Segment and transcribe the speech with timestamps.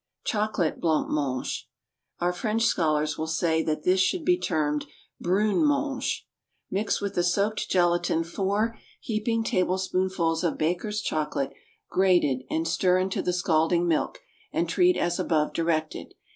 [0.23, 1.69] Chocolate Blanc mange.
[2.19, 4.87] (Our French scholars will say that this should be termed
[5.19, 6.25] "Brun mange.")
[6.71, 11.53] Mix with the soaked gelatine four heaping tablespoonfuls of Baker's chocolate,
[11.87, 14.17] grated, and stir into the scalding milk,
[14.51, 16.15] and treat as above directed.